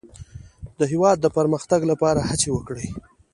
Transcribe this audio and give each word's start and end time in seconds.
د 0.79 0.81
هېواد 0.91 1.17
د 1.21 1.25
پرمختګ 1.37 1.81
لپاره 1.91 2.27
هڅې 2.29 2.49
وکړئ. 2.53 2.87